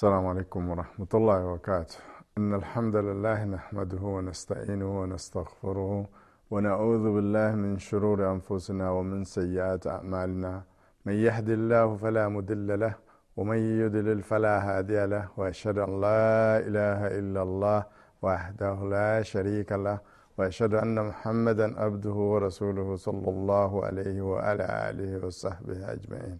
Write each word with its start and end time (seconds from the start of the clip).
السلام 0.00 0.26
عليكم 0.26 0.70
ورحمة 0.70 1.12
الله 1.14 1.44
وبركاته. 1.44 1.96
إن 2.38 2.54
الحمد 2.54 2.96
لله 2.96 3.44
نحمده 3.44 4.02
ونستعينه 4.02 5.00
ونستغفره 5.00 6.06
ونعوذ 6.50 7.04
بالله 7.14 7.50
من 7.64 7.78
شرور 7.78 8.32
أنفسنا 8.32 8.90
ومن 8.90 9.24
سيئات 9.24 9.86
أعمالنا. 9.86 10.62
من 11.06 11.12
يهد 11.12 11.48
الله 11.48 11.96
فلا 11.96 12.28
مضل 12.28 12.80
له 12.80 12.94
ومن 13.36 13.56
يضلل 13.56 14.22
فلا 14.22 14.56
هادي 14.68 15.06
له 15.06 15.28
وأشهد 15.36 15.78
أن 15.78 16.00
لا 16.00 16.58
إله 16.68 17.00
إلا 17.20 17.42
الله 17.42 17.80
وحده 18.22 18.76
لا 18.96 19.22
شريك 19.22 19.72
له 19.72 19.98
وأشهد 20.38 20.74
أن 20.74 20.96
محمدا 21.08 21.80
عبده 21.80 22.16
ورسوله 22.32 22.96
صلى 22.96 23.28
الله 23.28 23.84
عليه 23.86 24.22
وعلى 24.22 24.64
آله 24.88 25.26
وصحبه 25.26 25.92
أجمعين. 25.92 26.38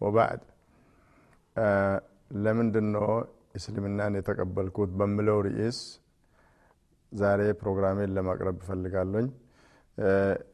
وبعد 0.00 0.40
آه 1.58 2.00
ለምንድን 2.30 2.86
ነው 2.94 3.06
እስልምናን 3.54 4.16
የተቀበልኩት 4.18 4.90
በምለው 4.98 5.38
ርዕስ 5.46 5.78
ዛሬ 7.12 7.40
ፕሮግራሜን 7.60 8.10
ለማቅረብ 8.16 8.56
እፈልጋለኝ 8.62 9.26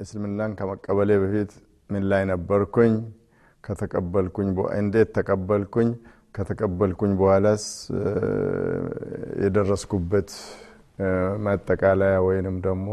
እስልምናን 0.02 0.52
ከመቀበሌ 0.58 1.10
በፊት 1.22 1.52
ምን 1.90 2.04
ላይ 2.10 2.22
ነበርኩኝ? 2.32 2.92
ከተቀበልኩኝ 3.64 4.48
እንዴት 4.78 5.08
ተቀበልኩኝ? 5.16 5.88
ከተቀበልኩኝ 6.34 7.12
በኋላስ 7.20 7.64
የደረስኩበት 9.42 10.30
ማጠቃለያ 11.44 12.14
ወይንም 12.26 12.56
ደግሞ 12.66 12.88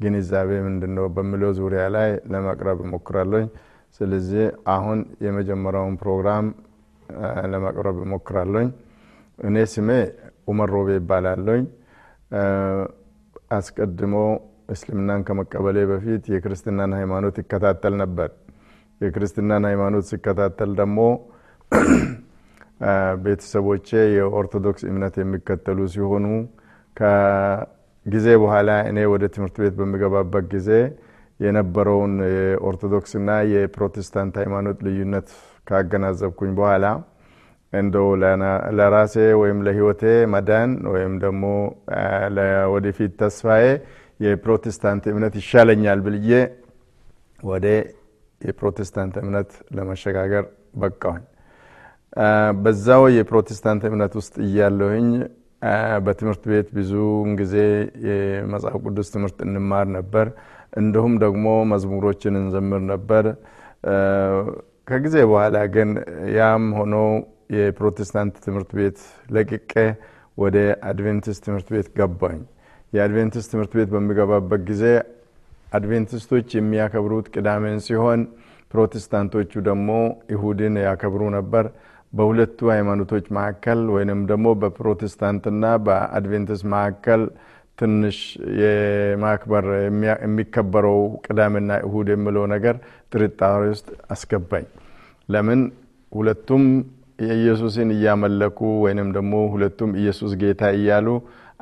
ግንዛቤ 0.00 0.50
ምንድን 0.66 0.92
ነው 0.98 1.06
በሚለው 1.16 1.50
ዙሪያ 1.58 1.82
ላይ 1.96 2.10
ለማቅረብ 2.32 2.78
እሞክራለኝ 2.86 3.46
ስለዚህ 4.00 4.44
አሁን 4.74 4.98
የመጀመሪያውን 5.26 5.96
ፕሮግራም 6.02 6.46
ለማቅረብ 7.52 7.96
እሞክራለኝ 8.04 8.68
እኔ 9.38 9.56
ስሜ 9.72 9.90
ኡመር 10.50 10.70
ሮቤ 10.76 10.88
ይባላለኝ 10.98 11.62
አስቀድሞ 13.56 14.14
እስልምናን 14.74 15.20
ከመቀበሌ 15.28 15.78
በፊት 15.90 16.24
የክርስትናን 16.32 16.92
ሃይማኖት 16.98 17.36
ይከታተል 17.42 17.94
ነበር። 18.02 18.30
የክርስትናን 19.00 19.64
ሃይማኖት 19.70 20.04
ሲከታተል 20.10 20.70
ደግሞ 20.80 20.98
ቤተሰቦቼ 23.24 23.88
የኦርቶዶክስ 24.16 24.82
እምነት 24.90 25.14
የሚከተሉ 25.20 25.78
ሲሆኑ 25.94 26.26
ከጊዜ 26.96 28.26
በኋላ 28.42 28.70
እኔ 28.90 28.98
ወደ 29.12 29.24
ትምህርት 29.34 29.56
ቤት 29.62 29.74
በሚገባበት 29.80 30.44
ጊዜ 30.54 30.70
የነበረውን 31.40 32.14
የኦርቶዶክስና 32.30 33.30
የፕሮቴስታንት 33.52 34.34
ሃይማኖት 34.42 34.78
ልዩነት 34.86 35.28
ካገናዘብኩኝ 35.66 36.52
በኋላ 36.58 36.84
እንደው 37.72 38.06
ለራሴ 38.78 39.14
ወይም 39.40 39.58
ለህይወቴ 39.66 40.02
መዳን 40.32 40.70
ወይም 40.92 41.12
ደግሞ 41.24 41.44
ወደፊት 42.74 43.12
ተስፋዬ 43.20 43.64
የፕሮቴስታንት 44.20 45.04
እምነት 45.12 45.34
ይሻለኛል 45.40 46.00
ብልዬ 46.06 46.32
ወደ 47.44 47.66
የፕሮቴስታንት 48.40 49.14
እምነት 49.22 49.50
ለመሸጋገር 49.76 50.44
በቃሁኝ። 50.82 51.24
በዛው 52.62 53.02
የፕሮቴስታንት 53.16 53.82
እምነት 53.88 54.12
ውስጥ 54.20 54.34
እያለሁኝ 54.46 55.08
በትምህርት 56.04 56.42
ቤት 56.50 56.68
ብዙውን 56.76 57.30
ጊዜ 57.40 57.54
የመጽሐፍ 58.06 58.76
ቅዱስ 58.84 59.08
ትምህርት 59.14 59.38
እንማር 59.46 59.86
ነበር። 59.96 60.26
እንዲሁም 60.80 61.14
ደግሞ 61.24 61.46
መዝሙሮችን 61.72 62.34
እንዘምር 62.40 62.82
ነበር 62.92 63.24
ከጊዜ 64.90 65.16
በኋላ 65.28 65.56
ግን 65.74 65.90
ያም 66.36 66.64
ሆኖ 66.78 66.94
የፕሮቴስታንት 67.56 68.34
ትምህርት 68.44 68.70
ቤት 68.78 68.98
ለቅቄ 69.34 69.72
ወደ 70.38 70.56
አድቬንቲስት 70.90 71.40
ትምህርት 71.46 71.68
ቤት 71.74 71.88
ገባኝ። 71.98 72.40
የአድቬንቲስት 72.92 73.50
ትምህርት 73.52 73.72
ቤት 73.78 73.88
በሚገባበት 73.92 74.62
ጊዜ 74.70 74.84
አድቬንቲስቶች 75.78 76.48
የሚያከብሩት 76.56 77.26
ቅዳሜን 77.34 77.78
ሲሆን 77.86 78.20
ፕሮቴስታንቶቹ 78.70 79.52
ደግሞ 79.68 79.90
ይሁድን 80.32 80.74
ያከብሩ 80.86 81.22
ነበር። 81.36 81.64
በሁለቱ 82.12 82.58
ሃይማኖቶች 82.74 83.24
መካከል 83.36 83.80
ወይንም 83.94 84.20
ደግሞ 84.30 84.48
በፕሮቴስታንትና 84.62 85.64
በአድቬንቲስት 85.86 86.66
መካከል 86.74 87.22
ትንሽ 87.78 88.18
የማክበር 88.62 89.66
የሚከበረው 90.24 90.98
ቅዳሜና 91.26 91.78
እሁድ 91.86 92.08
የምለው 92.14 92.46
ነገር 92.54 92.76
ጥርጣሬ 93.12 93.62
ውስጥ 93.72 93.88
አስገባኝ 94.14 94.66
ለምን 95.32 95.60
ሁለቱም 96.12 96.64
የኢየሱስን 97.24 97.88
እያመለኩ 97.94 98.58
ወይንም 98.84 99.08
ደግሞ 99.16 99.32
ሁለቱም 99.52 99.90
ኢየሱስ 100.00 100.32
ጌታ 100.42 100.62
እያሉ 100.76 101.08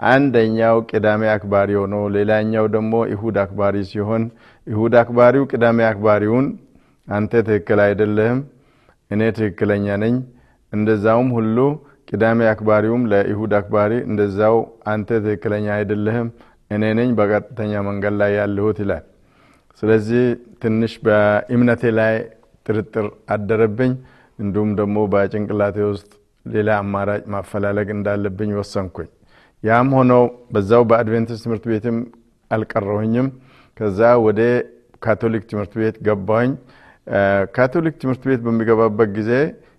አንደኛው 0.08 0.76
ቅዳሜ 0.90 1.22
አክባሪ 1.32 1.70
ሆኖ 1.80 1.94
ሌላኛው 2.16 2.66
ደግሞ 2.74 2.92
ይሁድ 3.12 3.36
አክባሪ 3.44 3.76
ሲሆን 3.90 4.24
ይሁድ 4.66 4.94
አክባሪው 5.00 5.44
ቅዳሜ 5.52 5.78
አክባሪውን 5.88 6.46
አንተ 7.08 7.32
ትክክል 7.48 7.80
አይደለህም 7.86 8.40
እኔ 9.10 9.22
ትክክለኛ 9.38 9.86
ነኝ። 10.02 10.14
እንደዛውም 10.72 11.28
ሁሉ 11.36 11.58
ቅዳሜ 12.10 12.40
አክባሪውም 12.52 13.02
ለይሁድ 13.12 13.52
አክባሪ 13.58 13.92
እንደዛው 14.08 14.56
አንተ 14.92 15.08
ትክክለኛ 15.24 15.66
አይደለህም 15.78 16.28
እኔ 16.70 16.82
ነኝ 16.98 17.10
በቀጥተኛ 17.18 17.72
መንገድ 17.88 18.14
ላይ 18.20 18.32
ያለሁት 18.40 18.78
ይላል። 18.84 19.04
ስለዚህ 19.82 20.24
ትንሽ 20.62 20.92
በእምነቴ 21.06 21.82
ላይ 21.98 22.14
ጥርጥር 22.68 23.06
አደረብኝ። 23.30 23.92
እንዲሁም 24.38 24.70
ደግሞ 24.80 24.96
በጭንቅላቴ 25.12 25.76
ውስጥ 25.90 26.10
ሌላ 26.46 26.70
አማራጭ 26.82 27.22
ማፈላለግ 27.34 27.88
እንዳለብኝ 27.94 28.50
ወሰንኩኝ። 28.58 29.08
ያም 29.62 29.88
ሆኖ 29.96 30.12
በዛው 30.52 30.82
በአድቬንቲስት 30.90 31.44
ትምህርት 31.46 31.64
ቤትም 31.70 31.96
አልቀረሁኝም። 32.50 33.28
ከዛ 33.76 34.00
ወደ 34.26 34.40
ካቶሊክ 35.02 35.42
ትምህርት 35.50 35.72
ቤት 35.80 35.96
ገባኝ 36.06 36.50
ካቶሊክ 37.56 37.94
ትምህርት 38.00 38.22
ቤት 38.28 38.40
በምገባበት 38.46 39.10
ጊዜ 39.18 39.30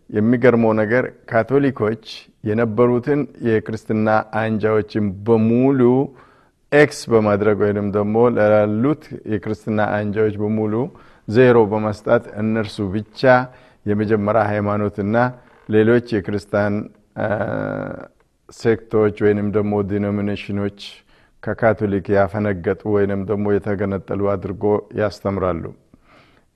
የሚገርመው 0.09 0.71
ነገር 0.79 1.03
ካቶሊኮች 1.31 2.06
የነበሩትን 2.44 3.19
የክርስትና 3.47 4.07
አንጃዎችን 4.41 5.06
በሙሉ 5.27 5.81
X 6.72 7.00
በማድረግ 7.11 7.57
ወይም 7.63 7.88
ደግሞ 7.97 8.16
ላሉት 8.38 9.03
የክርስትና 9.33 9.79
አንጃዎች 9.97 10.35
በሙሉ 10.41 10.73
ዜሮ 11.29 11.57
በመስጠት 11.72 12.23
እነርሱ 12.41 12.78
ብቻ 12.94 13.22
የመጀመሪያ 13.85 14.41
ሃይማኖትና 14.51 15.16
ሌሎች 15.69 16.07
የክርስቲያን 16.16 16.75
sect 18.50 18.82
ኦች 18.82 19.16
ወይንም 19.25 19.47
ደግሞ 19.57 19.73
denomination 19.91 20.57
ኦች 20.57 20.79
ከካቶሊክ 21.44 22.06
ያፈነገጡ 22.18 22.81
ወይንም 22.95 23.22
ደግሞ 23.29 23.45
የተገነጠሉ 23.56 24.22
አድርጎ 24.34 24.63
ያስተምራሉ። 25.00 25.63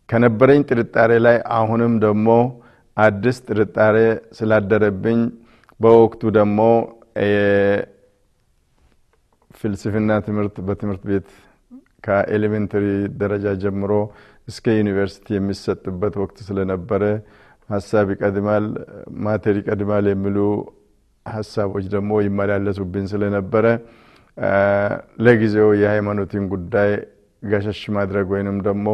ከነበረኝ 0.10 0.62
ጥርጣሬ 0.70 1.12
ላይ 1.26 1.38
አሁንም 1.58 1.94
ደግሞ 2.06 2.30
አዲስ 2.98 3.38
ጥርጣሬ 3.48 3.98
ስላደረብኝ 4.40 5.20
በወቅቱ 5.80 6.24
ደግሞ 6.40 6.60
ፍልስፍና 9.52 10.12
ትምህርት 10.28 10.56
በትምህርት 10.68 11.04
ቤት 11.10 11.28
ከኤሌሜንተሪ 12.06 12.86
ደረጃ 13.22 13.48
ጀምሮ 13.64 13.92
እስከ 14.48 14.66
ዩኒቨርሲቲ 14.80 15.28
የሚሰጥበት 15.36 16.16
ወቅት 16.22 16.38
ስለነበረ 16.48 17.04
ሀሳብ 17.70 18.08
ይቀድማል 18.14 18.66
ማተር 19.24 19.56
ይቀድማል 19.62 20.06
የሚሉ 20.12 20.38
ሀሳቦች 21.26 21.86
ደግሞ 21.94 22.12
ይመላለሱብኝ 22.26 23.06
ስለነበረ 23.14 23.66
ለጊዜው 25.26 25.70
የሃይማኖትን 25.82 26.46
ጉዳይ 26.54 26.92
ገሸሽ 27.44 27.82
ማድረግ 27.98 28.28
ወይንም 28.34 28.58
ደግሞ 28.68 28.88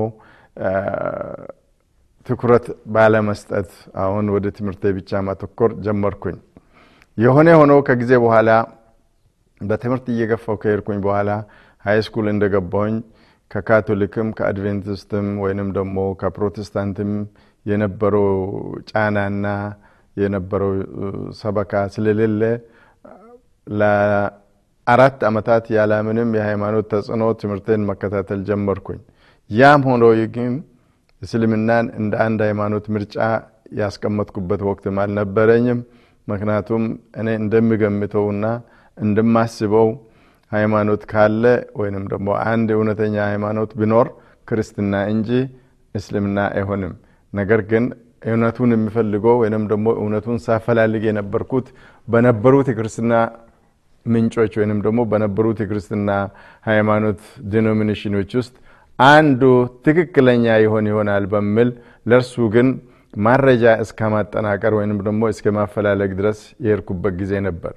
ትኩረት 2.25 2.65
ባለመስጠት 2.95 3.69
አሁን 4.03 4.25
ወደ 4.35 4.47
ትምህርቴ 4.57 4.91
ብቻ 4.97 5.21
ማተኮር 5.27 5.71
ጀመርኩኝ። 5.85 6.38
የሆነ 7.17 7.49
ሆኖ 7.59 7.73
ከጊዜ 7.88 8.12
በኋላ 8.24 8.50
በትምህርት 9.62 10.06
እየገፋው 10.13 10.57
ከሄድኩኝ 10.62 11.00
በኋላ 11.06 11.29
ሀይ 11.85 12.00
ስኩል 12.07 12.27
እንደገባውኝ 12.33 12.95
ከካቶሊክም 13.51 14.28
ከአድቬንቲስትም 14.38 15.28
ወይንም 15.44 15.69
ደግሞ 15.78 16.00
ከፕሮቴስታንትም 16.22 17.12
የነበረው 17.66 18.28
ጫናና 18.90 19.46
የነበረው 20.18 20.72
ሰበካ 21.40 21.81
ስለሌለ 21.94 22.42
ለአራት 23.68 25.19
ዓመታት 25.30 25.66
ያለምንም 25.78 26.30
የሃይማኖት 26.38 26.86
ተጽዕኖ 26.94 27.24
ትምህርቴን 27.42 27.81
መከታተል 27.92 28.42
ጀመርኩኝ። 28.50 29.00
ያም 29.50 29.84
ሆኖ 29.90 30.04
ግን 30.36 30.54
እስልምናን 31.22 31.86
እንደ 32.00 32.13
አንድ 32.25 32.40
ሃይማኖት 32.48 32.86
ምርጫ 32.96 33.16
ያስቀመጥኩበት 33.80 34.62
ወቅትም 34.69 35.00
አልነበረኝም። 35.04 35.80
ምክንያቱም 36.28 36.84
እኔ 37.22 37.28
እንደሚገምተውና 37.42 38.46
እንደማስበው 38.98 39.90
ሃይማኖት 40.51 41.01
ካለ 41.12 41.44
ወይንም 41.81 42.06
ደግሞ 42.13 42.30
አንድ 42.51 42.69
እውነተኛ 42.78 43.16
ሃይማኖት 43.31 43.72
ቢኖር 43.80 44.07
ክርስትና 44.48 44.94
እንጂ 45.13 45.30
እስልምና 45.96 46.40
አይሆንም 46.56 46.94
ነገር 47.34 47.62
ግን 47.72 47.86
እውነቱን 48.25 48.72
የሚፈልገው 48.75 49.36
ወይንም 49.42 49.63
ደግሞ 49.72 49.88
እውነቱን 50.01 50.38
ሳፈላልግ 50.46 51.04
የነበርኩት 51.10 51.68
በነበሩት 52.07 52.68
የክርስትና 52.72 53.13
ምንጮች 54.06 54.54
ወይንም 54.60 54.80
ደግሞ 54.86 55.00
በነበሩት 55.12 55.57
የክርስትና 55.63 56.12
ሃይማኖት 56.69 57.22
ዲኖሚኔሽኖች 57.54 58.31
ውስጥ 58.40 58.54
አንዱ 59.00 59.42
ትክክለኛ 59.86 60.46
ይሆን 60.63 60.88
ይሆናል 60.92 61.25
በሚል 61.34 61.69
ለእርሱ 62.06 62.48
ግን 62.56 62.69
ማረጃ 63.24 63.66
እስከ 63.84 64.10
ማጠናቀር 64.13 64.74
ወይንም 64.80 64.98
ደግሞ 65.06 65.22
እስከ 65.34 65.54
ማፈላለግ 65.57 66.12
ድረስ 66.19 66.40
የሄድኩበት 66.66 67.13
ጊዜ 67.22 67.34
ነበር። 67.48 67.74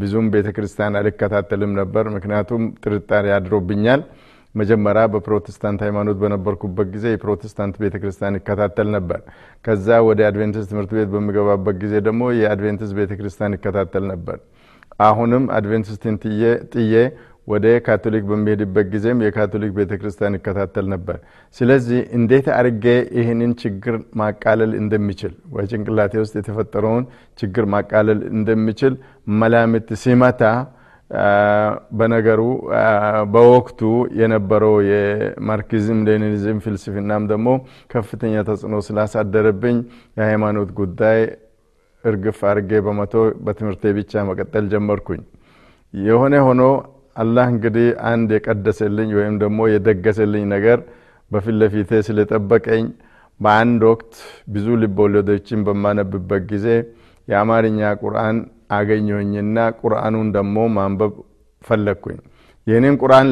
ብዙም 0.00 0.26
ቤተ 0.32 0.48
ክርስቲያን 0.56 0.98
አልከታተልም 1.00 1.72
ነበር፣ 1.78 2.04
ምክንያቱም 2.16 2.62
ጥርጣሬ 2.82 3.26
አድሮብኛል። 3.36 4.02
መጀመሪያ 4.54 5.02
በፕሮቴስታንት 5.12 5.80
ሃይማኖት 5.84 6.16
በነበርኩበት 6.22 6.88
ጊዜ 6.94 7.06
የፕሮቴስታንት 7.12 7.74
ቤተ 7.82 7.94
ክርስቲያን 8.02 8.38
ይከታተል 8.38 8.88
ነበር። 8.96 9.20
ከዛ 9.64 9.98
ወደ 10.08 10.20
አድቬንቲስት 10.28 10.70
ትምህርት 10.72 10.92
ቤት 10.96 11.08
በሚገባበት 11.12 11.76
ጊዜ 11.84 11.94
ደግሞ 12.08 12.22
የአድቬንቲስት 12.38 12.94
ቤተ 12.98 13.12
ክርስቲያን 13.20 13.54
ይከታተል 13.56 14.04
ነበር። 14.12 14.38
አሁንም 15.00 15.44
አድቬንቲስትን 15.56 16.16
ጥዬ 16.72 16.94
ወደ 17.50 17.66
ካቶሊክ 17.86 18.24
በሚሄድበት 18.30 18.86
ጊዜም 18.92 19.22
የካቶሊክ 19.24 19.72
ቤተ 19.78 19.92
ክርስቲያን 20.00 20.36
ይከታተል 20.38 20.86
ነበር። 20.92 21.16
ስለዚህ 21.56 22.00
እንዴት 22.18 22.48
አድርጌ 22.56 22.84
ይህንን 23.18 23.52
ችግር 23.62 23.94
ማቃለል 24.20 24.72
እንደሚችል 24.80 25.32
ወይ 25.54 25.64
ጭንቅላቴ 25.72 26.12
ውስጥ 26.24 26.34
የተፈጠረውን 26.40 27.06
ችግር 27.38 27.66
ማቃለል 27.74 28.20
እንደሚችል 28.34 28.94
መላምት 29.40 29.88
ሲመታ 30.02 30.42
በነገሩ 31.98 32.40
በወቅቱ 33.32 33.80
የነበረው 34.20 34.74
የማርክሲዝም 34.90 36.00
ሌኒኒዝም 36.08 36.58
ፍልስፍናም 36.64 37.24
ደግሞ 37.32 37.48
ከፍተኛ 37.94 38.42
ተጽዕኖ 38.48 38.76
ስላሳደረብኝ 38.88 39.78
የሃይማኖት 40.18 40.70
ጉዳይ 40.80 41.20
እርግፍ 42.04 42.38
አድርጌ 42.50 42.72
በመቶ 42.84 43.14
በትምህርቴ 43.44 43.92
ብቻ 43.98 44.22
መቀጠል 44.28 44.64
ጀመርኩኝ። 44.72 45.20
የሆነ 45.94 46.34
ሆኖ 46.46 46.62
አላህ 47.20 47.46
እንግዲህ 47.52 47.86
አንድ 48.10 48.28
የቀደሰልኝ 48.36 49.10
ወይም 49.18 49.34
ደግሞ 49.42 49.60
የደገሰልኝ 49.72 50.44
ነገር 50.54 50.78
በፊት 51.30 51.56
ለፊቴ 51.60 52.00
ስለጠበቀኝ 52.08 52.84
በአንድ 53.40 53.82
ወቅት 53.90 54.14
ብዙ 54.54 54.66
ልቦለዶችን 54.82 55.60
በማነብበት 55.66 56.42
ጊዜ 56.52 56.66
የአማርኛ 57.28 57.90
ቁርአን 58.02 58.38
አገኘሁኝና 58.76 59.58
ቁርአኑን 59.82 60.28
ደግሞ 60.36 60.56
ማንበብ 60.76 61.12
ፈለግኩኝ። 61.64 62.18
ይህንን 62.66 62.94
ቁርአን 63.02 63.28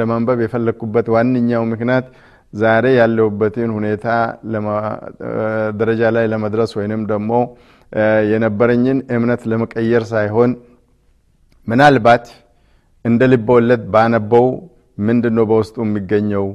ለማንበብ 0.00 0.38
የፈለግኩበት 0.44 1.06
ዋነኛው 1.14 1.64
ምክንያት 1.72 2.06
ዛሬ 2.52 2.86
ያለሁበትን 2.98 3.70
ሁኔታ 3.76 4.06
ደረጃ 5.80 6.02
ላይ 6.16 6.26
ለመድረስ 6.32 6.72
ወይንም 6.78 7.02
ደግሞ 7.12 7.32
የነበረኝን 8.30 8.98
እምነት 9.16 9.42
ለመቀየር 9.50 10.04
ሳይሆን 10.12 10.52
ምናልባት 11.68 12.24
እንደ 13.04 13.22
ልቦወለድ 13.32 13.82
ባነበው 13.94 14.46
ምንድን 14.98 15.34
ነው 15.38 15.44
በውስጡ 15.50 15.76
የሚገኘው፣ 15.84 16.46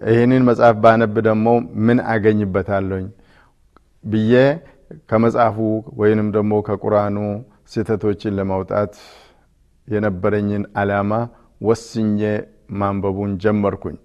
ይህንን 0.00 0.42
መጽሐፍ 0.48 0.76
ባነብ 0.84 1.14
ደግሞ 1.26 1.46
ምን 1.86 1.98
አገኝበታለኝ 2.12 3.04
ብዬ 4.04 4.32
ከመጽሐፉ 5.10 5.56
ወይንም 6.00 6.28
ደግሞ 6.36 6.52
ከቁርአኑ 6.66 7.16
ስህተቶችን 7.72 8.34
ለማውጣት 8.38 8.92
የነበረኝን 9.88 10.64
አላማ 10.82 11.12
ወስኜ 11.60 12.20
ማንበቡን 12.80 13.32
ጀመርኩኝ። 13.44 13.96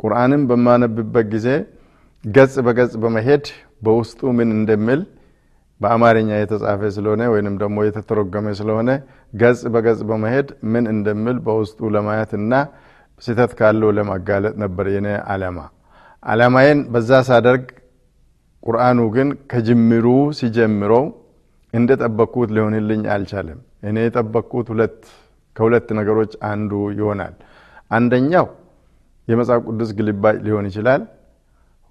ቁርአንን 0.00 0.42
በማነብበት 0.50 1.26
ጊዜ 1.34 1.48
ገጽ 2.24 2.54
በገጽ 2.66 2.92
በመሄድ 3.02 3.44
በውስጡ 3.82 4.20
ምን 4.38 4.50
እንደሚል 4.58 5.00
በአማርኛ 5.80 6.30
የተጻፈ 6.38 6.80
ስለሆነ 6.96 7.22
ወይንም 7.34 7.54
ደግሞ 7.62 7.78
የተተረጎመ 7.86 8.46
ስለሆነ 8.60 8.90
ገጽ 9.32 9.60
በገጽ 9.74 10.00
በመሄድ 10.08 10.48
ምን 10.72 10.84
እንደሚል 10.92 11.38
በውስጡ 11.46 11.88
ለማየት 11.94 12.30
እና 12.38 12.52
ስህተት 13.22 13.52
ካለው 13.58 13.90
ለማጋለጥ 13.98 14.54
ነበር 14.62 14.86
የኔ 14.94 15.08
አላማ። 15.32 15.58
አላማዬን 16.22 16.80
በዛ 16.92 17.10
ሳደርግ 17.28 17.64
ቁርአኑ 18.62 19.00
ግን 19.16 19.28
ከጅምሩ 19.50 20.06
ሲጀምረው 20.38 21.04
እንደ 21.74 21.90
ጠበቅኩት 22.02 22.50
ሊሆንልኝ 22.56 23.02
አልቻለም። 23.14 23.58
እኔ 23.88 23.96
የጠበቅኩት 24.04 24.66
ሁለት 24.72 24.98
ከሁለት 25.56 25.88
ነገሮች 25.98 26.32
አንዱ 26.50 26.70
ይሆናል። 26.98 27.34
አንደኛው 27.90 28.46
የመጽሐፍ 29.28 29.60
ቅዱስ 29.68 29.90
ግልባጭ 29.98 30.36
ሊሆን 30.46 30.66
ይችላል። 30.70 31.02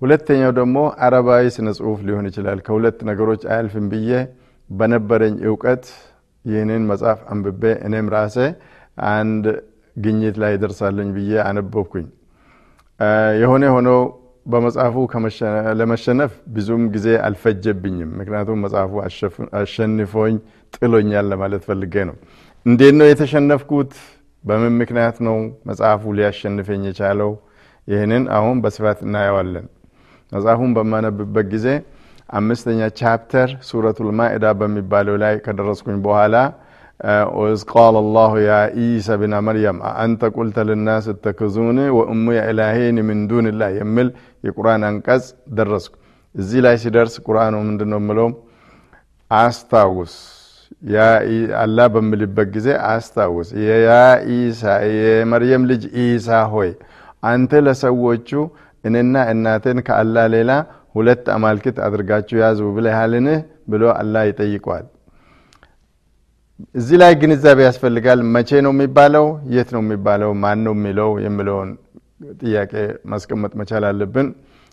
ሁለተኛው 0.01 0.51
ደግሞ 0.57 0.77
አረባዊ 1.05 1.45
ስነ 1.55 1.69
ጽሁፍ 1.77 1.99
ሊሆን 2.07 2.25
ይችላል። 2.29 2.59
ከሁለት 2.65 2.99
ነገሮች 3.09 3.41
አያልፍም 3.51 3.85
ብዬ 3.93 4.11
በነበረኝ 4.69 5.35
እውቀት 5.47 5.85
ይህንን 6.47 6.83
መጽሐፍ 6.89 7.19
አንብቤ 7.31 7.63
እኔም 7.87 8.07
ራሴ 8.15 8.37
አንድ 9.11 9.45
ግኝት 9.95 10.35
ላይ 10.43 10.53
ደርሳለኝ 10.61 11.09
ብዬ 11.15 11.31
አነበብኩኝ። 11.45 12.07
የሆነ 13.41 13.63
ሆኖ 13.75 13.89
በመጽሐፉ 14.45 14.95
ለመሸነፍ 15.79 16.33
ብዙም 16.47 16.83
ጊዜ 16.93 17.07
አልፈጀብኝም። 17.25 18.11
ምክንያቱም 18.19 18.61
መጽሐፉ 18.65 18.93
አሸንፎኝ 19.61 20.35
ጥሎኛል 20.73 21.25
ለማለት 21.31 21.63
ፈልጌ 21.69 21.95
ነው። 22.09 22.15
እንዴት 22.65 22.95
ነው 22.99 23.07
የተሸነፍኩት? 23.09 23.91
በምን 24.43 24.73
ምክንያት 24.81 25.17
ነው 25.27 25.37
መጽሐፉ 25.69 26.13
ሊያሸንፈኝ 26.17 26.81
የቻለው? 26.89 27.31
ይህንን 27.87 28.23
አሁን 28.37 28.57
በስፋት 28.63 28.99
እናየዋለን። 29.05 29.65
መጽሐፉን 30.31 30.71
በማነብበት 30.77 31.45
ጊዜ 31.53 31.67
አምስተኛ 32.29 32.79
chapter 32.99 33.49
ሱረቱል 33.67 34.09
ማኢዳ 34.19 34.45
በሚባለው 34.59 35.15
ላይ 35.23 35.35
ከደረስኩኝ 35.45 35.97
በኋላ 36.05 36.35
وإذ 37.39 37.61
قال 37.71 37.95
الله 37.99 38.31
يا 38.45 38.53
عيسى 38.83 39.17
ابن 39.21 39.35
مريم 39.47 39.79
أأنت 39.95 40.29
قلت 40.35 40.65
للناس 40.69 41.05
اتخذوني 41.13 41.79
وأمي 41.97 42.39
إلهين 42.51 42.97
من 43.09 43.19
دون 43.29 43.50
الله 43.50 43.71
የሚል 43.79 44.07
የቁርአን 44.43 44.83
አንቀጽ 44.89 45.25
ደረስኩ። 45.57 45.93
እዚህ 46.35 46.59
ላይ 46.65 46.75
ሲደርስ 46.83 47.15
ቁርአኑ 47.27 47.55
ምንድን 47.67 47.89
ነው 47.93 47.99
የምለው? 48.01 48.29
አስታውስ 49.31 50.15
አላህ 51.61 51.85
በምልበት 51.93 52.47
ጊዜ 52.55 52.67
አስታውስ 52.89 53.49
يا 53.85 53.93
عيسى 54.35 54.63
የመርየም 54.95 55.63
ልጅ 55.71 55.83
ኢሳ 56.03 56.39
ሆይ 56.53 56.71
አንተ 57.23 57.61
ለሰዎቹ 57.65 58.29
እኔና 58.83 59.15
እናቴን 59.33 59.79
ከአላህ 59.87 60.25
ሌላ 60.35 60.51
ሁለት 60.97 61.25
አማልክት 61.33 61.77
አድርጋችሁ 61.85 62.37
ያዙ 62.43 62.59
ብለሃልን 62.75 63.27
ብሎ 63.71 63.83
አላህ 63.95 64.23
ይጠይቀዋል። 64.29 64.85
እዚህ 66.75 66.97
ላይ 67.01 67.11
ግንዛቤ 67.21 67.59
ያስፈልጋል። 67.67 68.19
መቼ 68.35 68.49
ነው 68.65 68.71
የሚባለው? 68.75 69.25
የት 69.55 69.69
ነው 69.75 69.81
የሚባለው? 69.83 70.31
ማን 70.43 70.59
ነው 70.65 70.73
የሚለው 70.77 71.09
የሚለውን 71.25 71.69
ጥያቄ 72.41 72.73
ማስቀመጥ 73.11 73.51
መቻል 73.59 73.83
አለብን። 73.89 74.27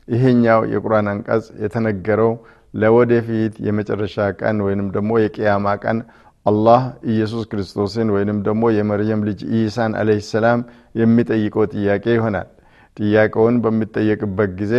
ይሄኛው 0.08 0.60
የቁርአን 0.72 1.06
አንቀጽ 1.12 1.44
የተነገረው 1.62 2.32
ለወደፊት 2.74 3.54
የመጨረሻ 3.66 4.26
ቀን 4.40 4.56
ወይንም 4.66 4.88
ደግሞ 4.96 5.12
የቅያማ 5.22 5.66
ቀን 5.84 5.98
አላህ 6.46 6.80
ኢየሱስ 7.10 7.44
ክርስቶስን 7.50 8.08
ወይንም 8.14 8.38
ደግሞ 8.48 8.64
የመርየም 8.76 9.20
ልጅ 9.28 9.40
ኢሳን 9.58 9.92
አለይሂ 10.00 10.22
ሰላም 10.32 10.60
የሚጠይቀው 11.00 11.64
ጥያቄ 11.74 12.04
ይሆናል። 12.16 12.48
ጥያቄውን 12.96 13.56
በሚጠየቅበት 13.64 14.50
ጊዜ 14.60 14.74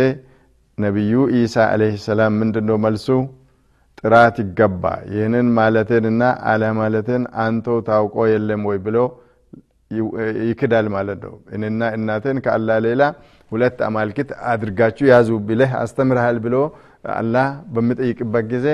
ነቢዩ 0.78 1.12
ኢሳ 1.36 1.54
አለይሂ 1.72 1.94
ሰላም 2.06 2.32
ምንድን 2.40 2.64
ነው 2.70 2.76
መልሱ? 2.84 3.06
ጥራት 4.00 4.36
ይገባ 4.42 4.82
ይህንን 5.12 5.46
ማለትንና 5.58 6.22
አለማለትን 6.50 7.22
አንተው 7.44 7.78
ታውቆ 7.86 8.16
የለም 8.32 8.62
ወይ 8.68 8.78
ብሎ 8.86 8.96
ይክዳል 10.44 10.86
ማለት 10.94 11.18
ነው። 11.26 11.34
እኔና 11.54 11.80
እናቴን 11.96 12.38
ከአላህ 12.44 12.76
ሌላ 12.86 13.02
ሁለት 13.52 13.78
አማልክት 13.88 14.30
አድርጋችሁ 14.52 15.06
ያዙ 15.12 15.28
ብለህ 15.48 15.72
አስተምርሃል 15.82 16.38
ብሎ 16.46 16.56
አላህ 17.14 17.46
በሚጠይቅበት 17.74 18.44
ጊዜ 18.52 18.66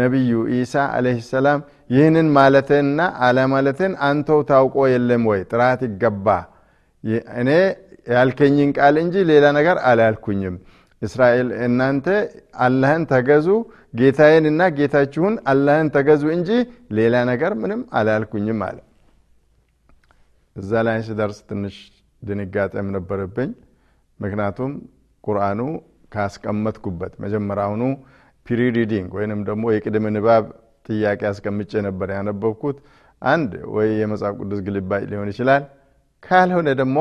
ነቢዩ 0.00 0.32
ኢሳ 0.58 0.74
አለይሂ 0.96 1.18
ሰላም 1.30 1.60
ይህንን 1.94 2.28
ማለትንና 2.36 2.98
አለማለትን 3.28 3.92
አንተው 4.08 4.40
ታውቆ 4.50 4.86
የለም 4.94 5.24
ወይ 5.30 5.40
ጥራት 5.52 5.80
ይገባ 5.88 6.26
እኔ 7.40 7.50
ያልከኝን 8.12 8.70
ቃል 8.78 8.94
እንጂ 9.02 9.16
ሌላ 9.30 9.46
ነገር 9.58 9.76
አላልኩኝም። 9.90 10.54
እስራኤል 11.02 11.48
እናንተ 11.66 12.06
አላህን 12.64 13.02
ተገዙ 13.12 13.46
ጌታዬን 13.94 14.44
እና 14.50 14.62
ጌታችሁን 14.78 15.34
አላህን 15.50 15.88
ተገዙ 15.94 16.22
እንጂ 16.34 16.50
ሌላ 16.98 17.14
ነገር 17.30 17.52
ምንም 17.62 17.80
አላልኩኝም 17.98 18.60
አለ። 18.66 18.78
እዛ 20.56 20.72
ላይ 20.86 20.98
ስደርስ 21.08 21.38
ትንሽ 21.50 21.76
ድንጋጤም 22.22 22.88
ነበረብኝ። 22.96 23.50
ምክንያቱም 24.20 24.72
ቁርአኑ 25.24 25.60
ካስቀመጥኩበት 26.14 27.12
መጀመሪያውኑ 27.24 27.82
pre 28.46 28.60
reading 28.76 29.10
ወይንም 29.18 29.40
ደግሞ 29.48 29.64
የቅድመ 29.74 30.06
ንባብ 30.14 30.44
ጥያቄ 30.86 31.20
አስቀምጬ 31.30 31.72
ነበር 31.88 32.08
ያነበብኩት። 32.16 32.76
አንድ 33.22 33.50
ወይ 33.74 33.88
የመጽሐፍ 34.00 34.34
ቅዱስ 34.40 34.60
ግልባጭ 34.66 35.02
ሊሆን 35.10 35.28
ይችላል፣ 35.32 35.62
ካልሆነ 36.22 36.68
ደግሞ 36.80 36.98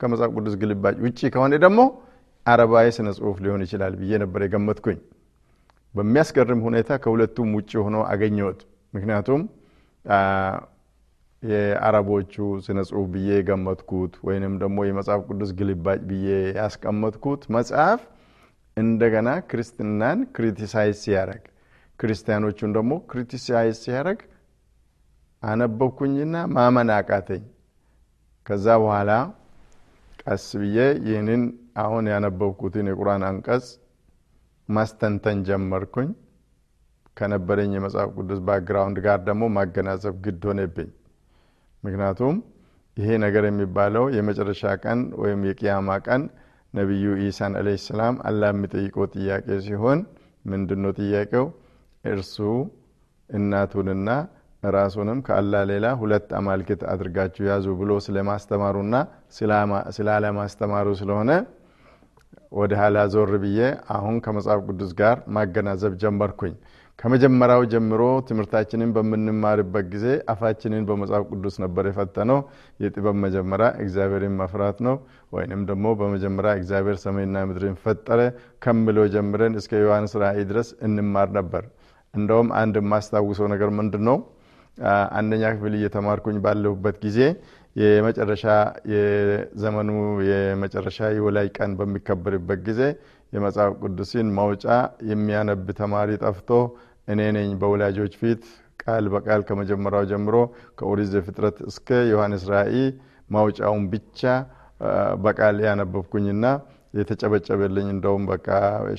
ከመጽሐፍ 0.00 0.30
ቅዱስ 0.36 0.54
ግልባጭ 0.62 0.94
ውጭ 1.04 1.20
ከሆነ 1.34 1.54
ደግሞ 1.64 1.80
አረባዊ 2.46 2.86
ስነ 2.96 3.08
ጽሁፍ 3.16 3.36
ሊሆን 3.44 3.62
ይችላል 3.66 3.94
ብዬ 4.00 4.12
ነበር 4.22 4.40
የገመትኩኝ። 4.44 4.98
በሚያስገርም 5.94 6.60
ሁኔታ 6.66 6.90
ከሁለቱም 7.04 7.48
ውጭ 7.58 7.72
ሆኖ 7.84 7.96
አገኘሁት። 8.10 8.60
ምክንያቱም 8.94 9.40
የአረቦቹ 11.42 12.34
ስነ 12.64 12.78
ጽሁፍ 12.88 13.06
ብዬ 13.12 13.28
የገመትኩት 13.36 14.14
ወይንም 14.26 14.54
ደግሞ 14.62 14.78
የመጽሐፍ 14.86 15.20
ቅዱስ 15.28 15.50
ግልባጭ 15.58 16.00
ብዬ 16.08 16.28
ያስቀመጥኩት 16.58 17.42
መጽሐፍ 17.56 18.00
እንደገና 18.76 19.28
ክርስትናን 19.50 20.18
criticize 20.34 20.96
ሲያደረግ 21.04 21.42
ክርስቲያኖቹን 21.98 22.70
ደግሞ 22.76 22.92
criticize 23.10 23.76
ሲያደረግ 23.84 24.20
አነበብኩኝና 25.42 26.36
ማመን 26.54 26.90
አቃተኝ። 26.96 27.42
ከዛ 28.46 28.66
በኋላ 28.82 29.10
ቀስ 30.30 30.44
ብዬ 30.60 30.78
ይህንን 31.06 31.42
አሁን 31.82 32.04
ያነበብኩትን 32.10 32.88
የቁርአን 32.90 33.22
አንቀጽ 33.28 33.64
ማስተንተን 34.68 35.38
ጀመርኩኝ። 35.48 36.10
ከነበረኝ 37.16 37.70
የመጽሐፍ 37.76 38.10
ቅዱስ 38.16 38.40
background 38.46 38.98
ጋር 39.06 39.18
ደግሞ 39.26 39.44
ማገናዘብ 39.56 40.14
ግድ 40.24 40.44
ሆነብኝ። 40.48 40.90
ምክንያቱም 41.82 42.36
ይሄ 42.96 43.08
ነገር 43.24 43.44
የሚባለው 43.48 44.04
የመጨረሻ 44.16 44.62
ቀን 44.84 45.00
ወይም 45.22 45.40
የቅያማ 45.48 45.98
ቀን 46.06 46.22
ነቢዩ 46.74 47.06
ኢሳን 47.24 47.54
አለይሂ 47.60 47.78
ሰላም 47.86 48.16
አላህ 48.28 48.50
የሚጠይቀው 48.52 49.06
ጥያቄ 49.14 49.46
ሲሆን 49.66 50.00
ምንድን 50.44 50.80
ነው 50.84 50.92
ጥያቄው? 51.00 51.46
እርሱ 52.04 52.36
እናቱንና 53.30 54.08
ራሱንም 54.62 55.18
ከአላህ 55.26 55.62
ሌላ 55.70 55.86
ሁለት 56.00 56.28
አማልክት 56.38 56.80
አድርጋችሁ 56.92 57.44
ያዙ 57.46 57.66
ብሎ 57.78 57.92
ስለማስተማሩና 58.06 58.94
ስላለማስተማሩ 59.96 60.88
ስለሆነ 61.00 61.30
ወደ 62.52 62.72
ኋላ 62.80 62.98
ዞር 63.12 63.32
ብዬ 63.42 63.60
አሁን 63.94 64.16
ከመጽሐፍ 64.24 64.60
ቅዱስ 64.68 64.92
ጋር 65.00 65.16
ማገናዘብ 65.34 65.92
ጀመርኩኝ። 66.02 66.54
ከመጀመሪያው 66.98 67.62
ጀምሮ 67.72 68.00
ትምህርታችንን 68.28 68.90
በምንማርበት 68.96 69.86
ጊዜ 69.92 70.06
አፋችንን 70.32 70.82
በመጽሐፍ 70.88 71.22
ቅዱስ 71.30 71.54
ነበር 71.64 71.84
የፈተነው። 71.88 72.40
የጥበብ 72.80 73.16
መጀመሪያ 73.24 73.68
እግዚአብሔርን 73.84 74.34
መፍራት 74.40 74.78
ነው፣ 74.86 74.96
ወይንም 75.32 75.62
ደግሞ 75.70 75.94
በመጀመሪያ 76.00 76.52
እግዚአብሔር 76.60 76.98
ሰማይና 77.04 77.44
ምድርን 77.50 77.78
ፈጠረ 77.84 78.20
ከምለው 78.62 79.06
ጀምረን 79.14 79.56
እስከ 79.60 79.80
ዮሐንስ 79.84 80.14
ራእይ 80.22 80.44
ድረስ 80.50 80.70
እንማር 80.88 81.30
ነበር። 81.38 81.64
እንደውም 82.14 82.50
አንድ 82.60 82.76
የማስታውሰው 82.80 83.48
ነገር 83.54 83.70
ምንድን 83.78 84.04
ነው? 84.08 84.18
አንደኛ 85.16 85.44
ክፍል 85.54 85.74
እየተማርኩኝ 85.78 86.36
ባለሁበት 86.44 86.96
ጊዜ 87.04 87.18
የመጨረሻ 87.76 88.44
የዘመኑ 88.92 89.90
የመጨረሻ 90.28 90.98
የወላይ 91.16 91.48
ቀን 91.56 91.72
በሚከበርበት 91.78 92.60
ጊዜ 92.68 92.80
የመጽሐፍ 93.32 93.74
ቅዱስን 93.82 94.28
ማውጫ 94.38 94.64
የሚያነብ 95.10 95.66
ተማሪ 95.80 96.10
ጠፍቶ 96.24 96.50
እኔ 97.08 97.20
ነኝ 97.36 97.50
በወላጆች 97.60 98.14
ፊት 98.20 98.42
ቃል 98.82 99.06
በቃል 99.14 99.40
ከመጀመሪያው 99.48 100.04
ጀምሮ 100.10 100.36
ከኦሪት 100.78 101.08
ዘፍጥረት 101.14 101.56
እስከ 101.70 101.98
ዮሐንስ 102.12 102.44
ራእይ 102.52 102.82
ማውጫውን 103.30 103.84
ብቻ 103.92 104.20
በቃል 105.24 105.56
ያነበብኩኝና 105.66 106.44
የተጨበጨበልኝ 106.94 107.88
እንደውም 107.94 108.22
በቃ 108.30 108.46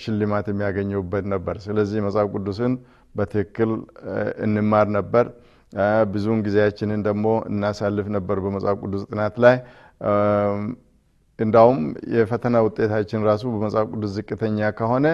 ሽልማት 0.04 0.46
የሚያገኘውበት 0.52 1.26
ነበር። 1.34 1.56
ስለዚህ 1.66 2.00
መጽሐፍ 2.06 2.28
ቅዱስን 2.36 2.74
በትክክል 3.16 3.72
እንማር 4.46 4.88
ነበር። 4.98 5.26
ብዙውን 6.14 6.40
ጊዜያችንን 6.46 7.02
ደግሞ 7.08 7.28
እናሳልፍ 7.52 8.08
ነበር 8.16 8.38
በመጽሐፍ 8.46 8.78
ቅዱስ 8.84 9.04
ጥናት 9.12 9.36
ላይ። 9.44 9.56
እንዳውም 11.40 11.80
የፈተና 12.16 12.58
ውጤታችን 12.66 13.22
ራሱ 13.30 13.44
በመጽሐፍ 13.54 13.88
ቅዱስ 13.94 14.12
ዝቅተኛ 14.18 14.70
ከሆነ 14.80 15.06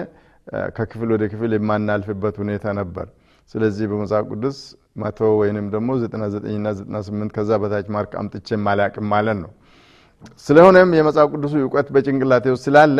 ከክፍል 0.76 1.08
ወደ 1.14 1.24
ክፍል 1.32 1.52
የማናልፍበት 1.56 2.36
ሁኔታ 2.42 2.66
ነበር። 2.80 3.06
ስለዚህ 3.54 3.86
በመጽሐፍ 3.90 4.24
ቅዱስ 4.32 4.58
መቶ 5.02 5.18
ወይንም 5.40 5.66
ደግሞ 5.74 5.90
ዘጠና 6.02 6.24
ዘጠኝና 6.34 6.68
ዘጠና 6.78 6.98
ስምንት 7.06 7.30
ከዛ 7.36 7.50
በታች 7.62 7.86
ማርክ 7.96 8.12
አምጥቼ 8.20 8.58
ማላቅም 8.66 9.06
ማለት 9.12 9.38
ነው። 9.42 9.50
ስለሆነም 10.46 10.90
የመጽሐፍ 10.98 11.28
ቅዱሱ 11.34 11.54
እውቀት 11.62 11.88
በጭንቅላቴ 11.94 12.46
ውስጥ 12.54 12.64
ስላለ 12.68 12.98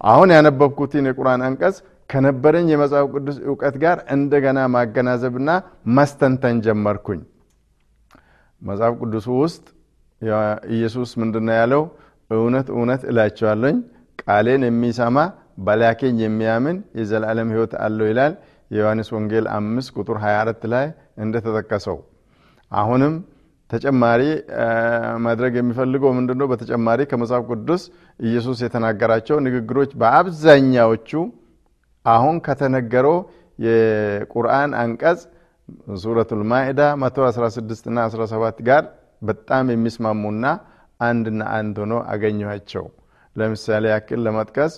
አሁን 0.00 0.28
ያነበብኩትን 0.36 1.08
የቁርአን 1.10 1.42
አንቀጽ 1.48 1.76
ከነበረኝ 2.10 2.66
የመጽሐፍ 2.72 3.06
ቅዱስ 3.14 3.36
እውቀት 3.48 3.74
ጋር 3.82 3.98
እንደገና 4.14 4.60
ማገናዘብና 4.74 5.50
ማስተንተን 5.96 6.56
ጀመርኩኝ። 6.66 7.20
መጽሐፍ 8.62 8.94
ቅዱሱ 9.02 9.26
ውስጥ 9.42 9.64
ኢየሱስ 10.74 11.10
ምንድነው 11.20 11.54
ያለው? 11.60 11.82
እውነት 12.30 12.66
እውነት 12.74 13.02
እላቸዋለኝ 13.10 13.76
ቃሌን 14.22 14.62
የሚሰማ 14.66 15.16
በላኬኝ 15.66 16.18
የሚያምን 16.24 16.76
የዘላለም 16.98 17.48
ሕይወት 17.54 17.72
አለው 17.84 18.06
ይላል። 18.10 18.34
የዮሐንስ 18.70 19.08
ወንጌል 19.16 19.46
አምስት 19.56 19.90
ቁጥር 19.96 20.16
24 20.24 20.66
ላይ 20.72 20.86
እንደተጠቀሰው 21.24 21.96
አሁንም 22.70 23.14
ተጨማሪ 23.70 24.22
ማድረግ 25.24 25.52
የሚፈልገው 25.58 26.10
ምንድን 26.18 26.38
ነው? 26.40 26.46
በተጨማሪ 26.52 27.00
ከመጽሐፍ 27.10 27.42
ቅዱስ 27.50 27.82
ኢየሱስ 28.20 28.58
የተናገራቸው 28.64 29.36
ንግግሮች 29.46 29.90
በአብዛኛዎቹ 30.00 31.10
አሁን 32.10 32.36
ከተነገረው 32.46 33.16
የቁርአን 33.58 34.70
አንቀጽ 34.82 35.20
ሱረቱል 36.02 36.42
ማኢዳ 36.50 36.80
116 37.02 37.90
እና 37.90 37.98
17 38.08 38.62
ጋር 38.68 38.84
በጣም 39.22 39.66
የሚስማሙና 39.74 40.46
አንድና 41.00 41.42
አንድ 41.58 41.76
ሆኖ 41.82 41.94
አገኘኋቸው። 42.12 42.84
ለምሳሌ 43.36 43.84
ያክል 43.92 44.20
ለመጥቀስ 44.26 44.72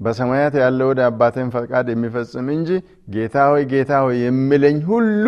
በሰማያት 0.00 0.54
ያለው 0.62 0.86
ወደ 0.92 1.00
አባቴን 1.08 1.50
ፈቃድ 1.54 1.86
የሚፈጽም 1.92 2.46
እንጂ 2.56 2.70
ጌታ 3.14 3.36
ሆይ 3.50 3.62
ጌታ 3.72 3.92
ሆይ 4.04 4.16
የሚለኝ 4.24 4.78
ሁሉ 4.90 5.26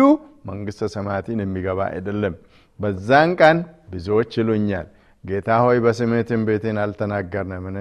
መንግስተ 0.49 0.89
ሰማያትን 0.95 1.39
የሚገባ 1.43 1.79
አይደለም። 1.93 2.33
በዛን 2.79 3.29
ቀን 3.41 3.57
ብዙዎች 3.93 4.31
ይሉኛል፣ 4.39 4.87
ጌታ 5.23 5.49
ሆይ 5.63 5.77
በስምህ 5.85 6.21
ትንቢትን 6.29 6.77
አልተናገርንምን? 6.83 7.77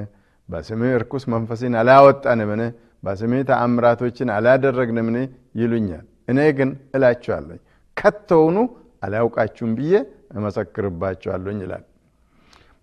በስምህ 0.49 0.91
እርኩስ 0.99 1.25
መንፈስን 1.35 1.75
አላወጣንምን? 1.81 2.63
በስምህ 3.07 3.43
ተአምራቶችን 3.51 4.29
አላደረግንምን? 4.37 5.17
ይሉኛል። 5.61 6.05
እኔ 6.31 6.39
ግን 6.59 6.71
እላችኋለሁ 6.97 7.59
ከቶውኑ 7.97 8.57
አላውቃችሁም 9.03 9.73
ብዬ 9.79 9.93
እመሰክርባችኋለሁኝ 10.37 11.59
ይላል። 11.65 11.85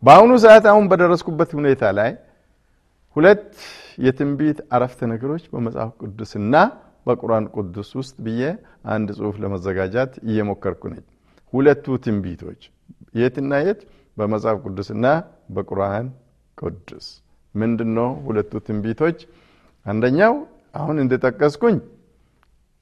በአሁኑ 0.03 0.32
ሰዓት 0.44 0.65
አሁን 0.72 0.86
በደረስኩበት 0.92 1.51
ሁኔታ 1.58 1.84
ላይ 2.00 2.12
ሁለት 3.15 3.44
የትንቢት 3.98 4.60
አረፍተ 4.75 5.00
ነገሮች 5.12 5.44
በመጽሐፍ 5.51 5.92
ቅዱስና 6.01 6.56
በቁርአን 7.08 7.46
ቅዱስ 7.56 7.89
ውስጥ 8.00 8.15
ብዬ 8.25 8.42
አንድ 8.94 9.10
ጽሁፍ 9.18 9.36
ለመዘጋጃት 9.44 10.13
እየሞከርኩ 10.27 10.84
ነኝ። 10.94 11.03
ሁለቱ 11.53 11.86
ትንቢቶች 12.06 12.62
የትና 13.15 13.53
የት? 13.65 13.82
በመጽሐፍ 14.18 14.58
ቅዱስና 14.65 15.06
በቁርአን 15.56 16.08
ቅዱስ። 16.58 17.06
ምንድን 17.56 17.89
ነው 17.98 18.10
ሁለቱ 18.27 18.51
ትንቢቶች? 18.68 19.18
አንደኛው 19.86 20.34
አሁን 20.75 20.98
እንደጠቀስኩኝ 21.04 21.78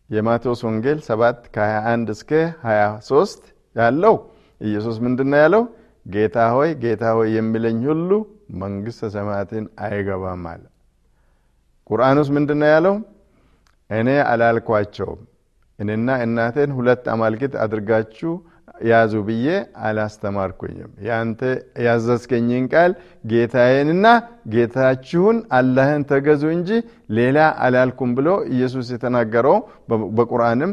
የማቴዎስ 0.10 0.62
ወንጌል 0.68 1.00
7 1.08 1.48
ከ21 1.56 2.12
እስከ 2.16 2.32
23 2.66 3.48
ያለው 3.76 4.16
ኢየሱስ 4.62 4.98
ምንድን 5.06 5.32
ያለው? 5.42 5.64
ጌታ 6.06 6.38
ሆይ 6.56 6.70
ጌታ 6.84 7.04
ሆይ 7.18 7.30
የሚለኝ 7.38 7.80
ሁሉ 7.92 8.12
መንግስተ 8.62 9.10
ሰማያትን 9.16 9.66
አይገባም 9.86 10.44
አለ። 10.52 10.64
ቁርአን 11.90 12.18
ውስጥ 12.22 12.32
ምንድን 12.38 12.62
ያለው? 12.74 12.96
እኔ 13.90 14.10
አላልኳቸውም 14.32 15.22
እኔና 15.80 16.10
እናቴን 16.26 16.72
ሁለት 16.78 17.06
አማልክት 17.14 17.54
አድርጋችሁ 17.64 18.32
ያዙ 18.86 19.14
ብዬ 19.26 19.48
አላስተማርኩኝም። 19.88 20.92
ያንተ 21.08 21.42
ያዘዝከኝን 21.86 22.66
ቃል 22.74 22.92
ጌታዬንና 23.32 24.06
ጌታችሁን 24.54 25.38
አላህን 25.58 26.04
ተገዙ 26.12 26.44
እንጂ 26.56 26.70
ሌላ 27.18 27.38
አላልኩም 27.66 28.12
ብሎ 28.18 28.28
ኢየሱስ 28.54 28.88
የተናገረው 28.96 29.58
በቁርአንም 30.18 30.72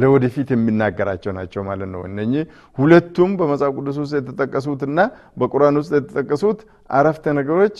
ለወደፊት 0.00 0.50
የሚናገራቸው 0.54 1.34
ናቸው 1.38 1.64
ማለት 1.68 1.90
ነው። 1.94 2.02
እነኚህ 2.10 2.44
ሁለቱም 2.78 3.32
በመጽሐፍ 3.40 3.72
ቅዱስ 3.78 3.98
ውስጥ 4.02 4.14
የተጠቀሱትና 4.20 4.98
በቁርአን 5.36 5.78
ውስጥ 5.82 5.92
የተጠቀሱት 5.98 6.60
አረፍተ 6.90 7.34
ነገሮች 7.40 7.76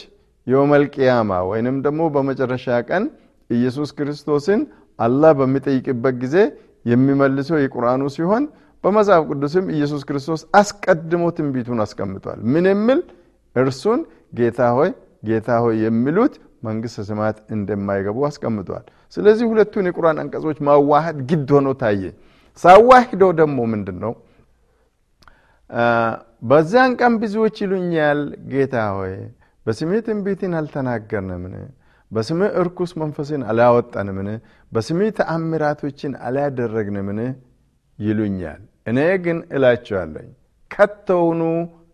የውመል 0.47 0.85
ቂያማ 0.95 1.33
ወይንም 1.51 1.77
ደግሞ 1.83 2.03
በመጨረሻ 2.15 2.79
ቀን 2.89 3.05
ኢየሱስ 3.51 3.91
ክርስቶስን 3.99 4.61
አላህ 4.99 5.33
በሚጠይቅበት 5.39 6.15
ጊዜ 6.23 6.37
የሚመልሰው 6.85 7.59
የቁርአኑ 7.61 8.03
ሲሆን 8.15 8.45
በመጽሐፍ 8.85 9.23
ቅዱስም 9.31 9.67
ኢየሱስ 9.75 10.03
ክርስቶስ 10.09 10.41
አስቀድሞ 10.61 11.25
ትንቢቱን 11.37 11.81
አስቀምጧል። 11.85 12.39
ምን 12.53 12.65
የሚል 12.71 13.01
እርሱን 13.57 14.01
ጌታ 14.39 14.61
ሆይ 14.77 14.91
ጌታ 15.29 15.49
ሆይ 15.65 15.77
የሚሉት 15.85 16.35
መንግስተ 16.67 17.05
ሰማያት 17.09 17.39
እንደማይገቡ 17.55 18.19
አስቀምጧል። 18.29 18.85
ስለዚህ 19.17 19.47
ሁለቱን 19.51 19.87
የቁርአን 19.89 20.19
አንቀጾች 20.23 20.59
ማዋሃድ 20.69 21.19
ግድ 21.31 21.49
ሆኖ 21.57 21.69
ታየ። 21.81 22.03
ሳዋሂደው 22.63 23.31
ደግሞ 23.41 23.59
ምንድን 23.73 23.99
ነው 24.05 24.13
በዚያን 26.43 26.93
ቀን 27.01 27.13
ብዙዎች 27.23 27.57
ይሉኛል 27.65 28.21
ጌታ 28.53 28.75
ሆይ 28.97 29.15
በስሜ 29.67 29.91
ትንቢትን 30.07 30.53
አልተናገርንምን? 30.59 31.55
በስምህ 32.11 32.51
እርኩስ 32.61 32.91
መንፈስን 33.03 33.43
አላወጣንምን 33.51 34.29
በስምህ 34.73 35.11
ተአምራቶችን 35.19 36.13
አላደረግንምን 36.27 37.21
ይሉኛል 37.99 38.61
እኔ 38.87 38.99
ግን 39.25 39.39
እላቸዋለኝ 39.57 40.29
ከተውኑ 40.71 41.43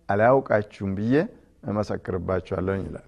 አላውቃችሁም 0.09 0.91
ብዬ 0.99 1.15
እመሰክርባቸዋለኝ 1.71 2.81
ይላል። 2.89 3.07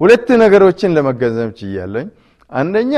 ሁለት 0.00 0.28
ነገሮችን 0.42 0.94
ለመገንዘብ 0.96 1.50
ችያለኝ 1.58 2.06
አንደኛ 2.52 2.94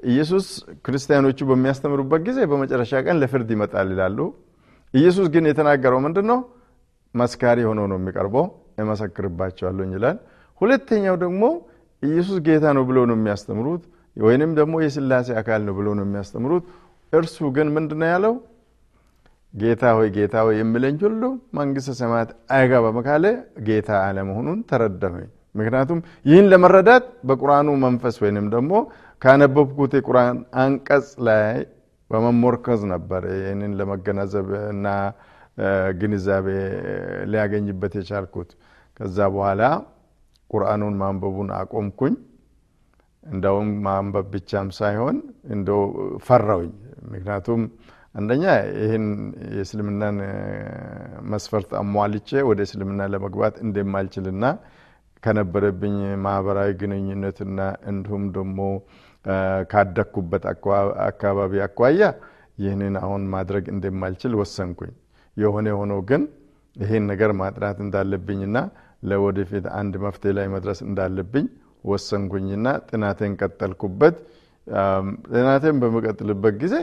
ኢየሱስ 0.00 0.46
ክርስቲያኖቹ 0.84 1.38
በሚያስተምሩበት 1.48 2.20
ጊዜ 2.28 2.38
በመጨረሻ 2.50 2.92
ቀን 3.06 3.16
ለፍርድ 3.22 3.50
ይመጣል 3.54 3.88
ይላሉ። 3.94 4.18
ኢየሱስ 4.94 5.26
ግን 5.34 5.44
የተናገረው 5.50 6.00
ምንድን 6.06 6.26
ነው 6.30 6.38
መስካሪ 7.14 7.58
ሆኖ 7.68 7.80
ነው 7.90 7.98
የሚቀርበው 8.00 8.46
እመሰክርባቸዋለኝ 8.82 9.90
ይላል። 9.96 10.16
ሁለተኛው 10.60 11.16
ደግሞ 11.24 11.42
ኢየሱስ 12.02 12.38
ጌታ 12.46 12.66
ነው 12.76 12.84
ብሎ 12.88 12.98
ነው 13.10 13.16
የሚያስተምሩት 13.18 13.82
ወይንም 14.16 14.50
ደግሞ 14.58 14.74
የስላሴ 14.84 15.28
አካል 15.40 15.60
ነው 15.68 15.74
ብሎ 15.78 15.88
ነው 15.98 16.04
የሚያስተምሩት። 16.06 16.64
እርሱ 17.12 17.38
ግን 17.56 17.68
ምንድነው 17.76 18.08
ያለው 18.14 18.34
ጌታ 19.54 19.84
ሆይ 19.96 20.08
ጌታ 20.16 20.34
ሆይ 20.46 20.56
የሚለኝ 20.60 20.96
ሁሉ 21.04 21.22
መንግስተ 21.54 21.92
ሰማያት 22.00 22.30
አይገባም 22.56 22.98
ካለ 23.06 23.24
ጌታ 23.68 23.90
አለመሆኑን 24.04 24.58
ተረዳሁኝ። 24.70 25.28
ምክንያቱም 25.54 26.00
ይህን 26.26 26.46
ለመረዳት 26.52 27.06
በቁርአኑ 27.28 27.68
መንፈስ 27.84 28.16
ወይንም 28.24 28.46
ደግሞ 28.54 28.72
ካነበብኩት 29.22 29.92
የቁርአን 29.98 30.36
አንቀጽ 30.62 31.08
ላይ 31.28 31.56
በመሞርከዝ 32.10 32.80
ነበር 32.92 33.22
ይህንን 33.34 33.72
ለመገናዘብ 33.80 34.48
እና 34.70 34.86
ግንዛቤ 36.00 36.46
ሊያገኝበት 37.32 37.92
የቻልኩት። 37.98 38.50
ከዛ 39.00 39.18
በኋላ 39.34 39.62
ቁርአኑን 40.50 40.94
ማንበቡን 41.02 41.50
አቆምኩኝ። 41.58 42.14
እንደውም 43.26 43.68
ማንበብ 43.84 44.26
ብቻም 44.34 44.68
ሳይሆን 44.78 45.16
እንደ 45.54 45.68
ፈራውኝ 46.26 46.70
ምክንያቱም 47.10 47.60
አንደኛ 48.14 48.44
ይህን 48.78 49.04
የእስልምናን 49.54 50.16
መስፈርት 51.32 51.70
አሟልቼ 51.80 52.30
ወደ 52.48 52.60
እስልምና 52.66 53.06
ለመግባት 53.12 53.56
እንደማልችልና 53.64 54.44
ከነበረብኝ 55.22 55.96
ማህበራዊ 56.24 56.70
ግንኙነትና 56.80 57.58
እንዲሁም 57.90 58.24
ደግሞ 58.36 58.58
ካደግኩበት 59.72 60.44
አካባቢ 61.08 61.52
አኳያ 61.66 62.02
ይህንን 62.58 62.94
አሁን 63.02 63.22
ማድረግ 63.34 63.64
እንደማልችል 63.74 64.32
ወሰንኩኝ። 64.40 64.92
የሆነ 65.36 65.68
ሆኖ 65.80 65.92
ግን 66.08 66.22
ይህን 66.76 67.04
ነገር 67.10 67.30
ማጥራት 67.40 67.78
እንዳለብኝና 67.84 68.56
ለወደፊት 69.02 69.66
አንድ 69.78 69.94
መፍትሄ 70.04 70.32
ላይ 70.38 70.46
መድረስ 70.54 70.80
እንዳለብኝ 70.86 71.46
ወሰንኩኝና 71.84 72.66
ጥናቴን 72.88 73.34
ቀጠልኩበት። 73.40 74.16
ጥናቴን 75.30 75.76
በመቀጥልበት 75.82 76.54
ጊዜ 76.62 76.74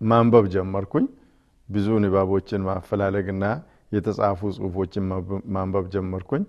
ማንበብ 0.00 0.46
ጀመርኩኝ። 0.54 1.06
ብዙ 1.68 1.88
ንባቦችን 2.04 2.62
ማፈላለግና 2.68 3.44
የተጻፉ 3.92 4.40
ጽሁፎችን 4.56 5.04
ማንበብ 5.54 5.86
ጀመርኩኝ። 5.94 6.44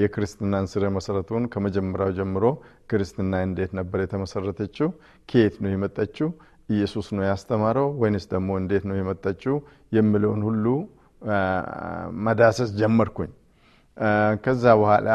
የክርስትናን 0.00 0.66
ስረ 0.72 0.84
መሰረቱን 0.96 1.44
ከመጀመሪያው 1.52 2.10
ጀምሮ 2.18 2.44
ክርስትና 2.90 3.40
እንዴት 3.46 3.72
ነበር 3.78 3.98
የተመሰረተችው? 4.02 4.88
ከየት 5.28 5.56
ነው 5.62 5.70
የመጠችው 5.72 6.28
ኢየሱስ 6.68 7.06
ነው 7.16 7.24
ያስተማረው 7.28 7.88
ወይንስ 8.02 8.24
ደግሞ 8.32 8.48
እንዴት 8.60 8.84
ነው 8.88 8.96
የመጠችው 8.98 9.54
የሚለውን 9.92 10.40
ሁሉ 10.48 10.66
መዳሰስ 12.24 12.70
ጀመርኩኝ። 12.80 13.30
ከዛ 14.44 14.64
በኋላ 14.80 15.08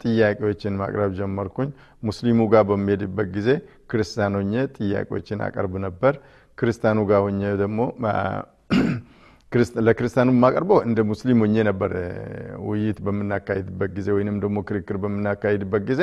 ጥያቄዎችን 0.00 0.78
ማቅረብ 0.80 1.12
ጀመርኩኝ። 1.18 1.68
ሙስሊሙ 2.02 2.38
ጋር 2.52 2.64
በሚሄድበት 2.70 3.28
ጊዜ 3.36 3.48
ክርስቲያን 3.90 4.36
ሆኜ 4.38 4.54
ጥያቄዎችን 4.76 5.42
አቀርብ 5.46 5.74
ነበር። 5.86 6.14
ክርስቲያኑ 6.58 6.98
ጋር 7.10 7.20
ሆኜ 7.26 7.42
ደግሞ 7.62 7.80
ለክርስቲያኑ 9.86 10.28
የማቀርበው 10.32 10.78
እንደ 10.86 11.00
ሙስሊም 11.10 11.38
ሆኜ 11.44 11.56
ነበር። 11.68 11.92
ውይይት 12.66 12.98
በምናካሄድበት 13.06 13.90
ጊዜ 13.98 14.08
ወይንም 14.16 14.36
ደግሞ 14.42 14.58
ክርክር 14.68 14.96
በምናካሄድበት 15.02 15.82
ጊዜ 15.90 16.02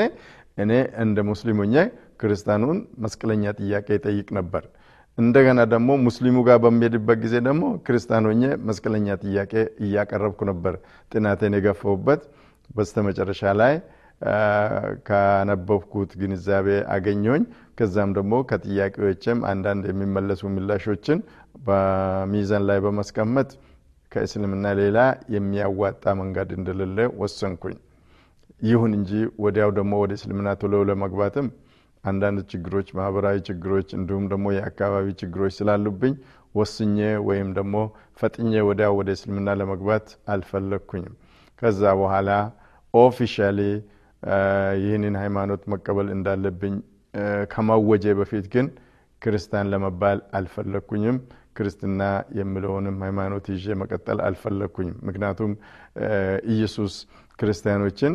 እኔ 0.57 0.71
እንደ 1.03 1.19
ሙስሊም 1.29 1.59
ሆኜ 1.63 1.75
ክርስቲያኑን 2.21 2.79
መስቀለኛ 3.03 3.53
ጥያቄ 3.59 3.87
ይጠይቅ 3.97 4.27
ነበር። 4.39 4.63
እንደገና 5.17 5.61
ደግሞ 5.73 5.89
ሙስሊሙ 6.05 6.37
ጋር 6.47 6.57
በሚሄድበት 6.63 7.17
ጊዜ 7.25 7.35
ደግሞ 7.47 7.63
ክርስቲያን 7.87 8.27
ሆኜ 8.29 8.43
መስቀለኛ 8.69 9.17
ጥያቄ 9.23 9.51
እያቀረብኩ 9.85 10.39
ነበር። 10.51 10.75
ጥናቴን 11.11 11.55
የገፈውበት 11.57 12.23
በስተመጨረሻ 12.69 13.43
ላይ 13.61 13.73
ካነበብኩት 15.07 16.11
ግንዛቤ 16.21 16.67
አገኘሁኝ 16.95 17.43
ከዛም 17.77 18.11
ደግሞ 18.17 18.33
ከጥያቄዎችም 18.49 19.39
አንዳንድ 19.51 19.83
የሚመለሱ 19.89 20.41
ምላሾችን 20.55 21.19
በሚዛን 21.67 22.63
ላይ 22.69 22.79
በማስቀመጥ 22.85 23.49
ከእስልምና 24.11 24.65
ሌላ 24.79 24.99
የሚያዋጣ 25.35 26.03
መንገድ 26.19 26.49
እንደሌለ 26.57 26.97
ወሰንኩኝ። 27.21 27.77
ይሁን 28.61 28.91
እንጂ 28.97 29.11
ወዲያው 29.43 29.71
ደግሞ 29.77 29.93
ወደ 30.03 30.11
እስልምና 30.17 30.49
ቶሎ 30.61 30.83
ለመግባትም 30.89 31.47
አንዳንድ 32.03 32.39
ችግሮች 32.51 32.87
ማህበራዊ 32.97 33.37
ችግሮች 33.47 33.89
እንዲሁም 33.97 34.25
ደግሞ 34.31 34.45
የአካባቢ 34.55 35.07
ችግሮች 35.21 35.53
ስላሉብኝ 35.57 36.13
ወስኜ 36.55 36.97
ወይም 37.27 37.49
ደግሞ 37.57 37.75
ፈጥኜ 38.19 38.51
ወዲያው 38.69 38.93
ወደ 38.99 39.09
እስልምና 39.17 39.49
ለመግባት 39.59 40.05
አልፈለግኩኝም። 40.33 41.13
ከዛ 41.61 41.81
በኋላ 41.99 42.29
ኦፊሻሊ 42.93 43.59
ይህንን 44.83 45.15
ሃይማኖት 45.21 45.63
መቀበል 45.73 46.07
እንዳለብኝ 46.15 46.75
ከማወጀ 47.53 48.05
በፊት 48.19 48.45
ግን 48.53 48.67
ክርስቲያን 49.21 49.69
ለመባል 49.73 50.19
አልፈለግኩኝም 50.39 51.17
ክርስትና 51.57 52.01
የሚለውንም 52.37 52.95
ሃይማኖት 53.05 53.45
ይዤ 53.53 53.75
መቀጠል 53.81 54.19
አልፈለግኩኝም 54.27 54.95
ምክንያቱም 55.07 55.51
ኢየሱስ 56.53 56.93
ክርስቲያኖችን 57.39 58.13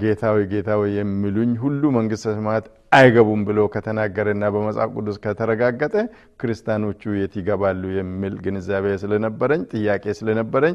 ጌታዊ 0.00 0.38
ጌታዊ 0.52 0.82
የሚሉኝ 0.96 1.52
ሁሉ 1.62 1.82
መንግስተ 1.96 2.24
ሰማያት 2.38 2.66
አይገቡም 2.96 3.40
ብሎ 3.48 3.60
ከተናገረና 3.74 4.44
በመጽሐፍ 4.54 4.90
ቅዱስ 4.96 5.16
ከተረጋገጠ 5.24 5.94
ክርስቲያኖቹ 6.40 7.14
የት 7.20 7.34
ይገባሉ 7.40 7.82
የሚል 7.98 8.34
ግንዛቤ 8.44 8.92
ስለነበረኝ 9.02 9.62
ጥያቄ 9.72 10.14
ስለነበረኝ 10.18 10.74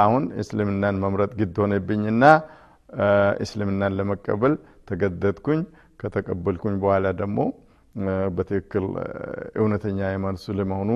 አሁን 0.00 0.24
እስልምናን 0.42 0.98
መምረጥ 1.04 1.30
ግድ 1.40 1.58
ሆነብኝና 1.64 2.24
እስልምናን 3.44 3.96
ለመቀበል 4.00 4.54
ተገደድኩኝ 4.90 5.62
ከተቀበልኩኝ 6.04 6.76
በኋላ 6.84 7.06
ደግሞ 7.20 7.38
በትክክል 8.36 8.86
እውነተኛ 9.60 9.98
ሃይማኖት 10.10 10.42
ስለመሆኑ 10.46 10.90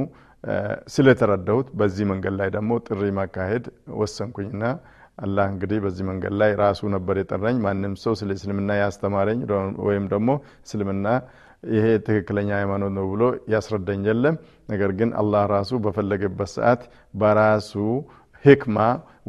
ስለተረዳሁት 0.95 1.69
በዚህ 1.79 2.05
መንገድ 2.13 2.35
ላይ 2.41 2.49
ደግሞ 2.57 2.73
ጥሪ 2.87 3.11
ማካሄድ 3.19 3.65
ወሰንኩኝና 4.01 4.65
አላህ 5.19 5.45
እንግዲህ 5.53 5.79
በዚህ 5.85 6.05
መንገድ 6.09 6.35
ላይ 6.41 6.51
ራሱ 6.61 6.81
ነበር 6.95 7.17
የጠራኝ። 7.21 7.57
ማንም 7.65 7.95
ሰው 8.03 8.13
ስለ 8.21 8.31
እስልምና 8.39 8.71
ያስተማረኝ 8.81 9.41
ወይም 9.87 10.05
ደግሞ 10.13 10.29
እስልምና 10.67 11.07
ይሄ 11.71 11.87
ትክክለኛ 12.07 12.51
ሃይማኖት 12.59 12.93
ነው 12.99 13.07
ብሎ 13.13 13.23
ያስረዳኝ 13.53 14.03
የለም። 14.09 14.37
ነገር 14.69 14.91
ግን 15.01 15.11
አላህ 15.23 15.43
ራሱ 15.55 15.71
በፈለገበት 15.85 16.51
ሰዓት 16.57 16.83
በራሱ 17.15 17.73
ህክማ 18.46 18.78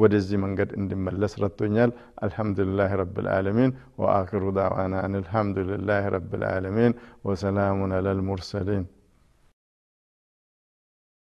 ወደዚህ 0.02 0.38
መንገድ 0.44 0.70
እንዲመለስ 0.78 1.32
ረድቶኛል 1.42 1.90
አልሐምዱሊላህ 2.24 2.90
ረብልዓለሚን 3.02 3.72
ወአክሩ 4.02 4.42
ዳዕዋና 4.58 4.94
አን 5.04 5.14
አልሐምዱሊላህ 5.20 6.04
ረብልዓለሚን 6.16 6.94
ወሰላሙን 7.28 7.94
አላ 7.98 8.14
ልሙርሰሊን 8.20 8.84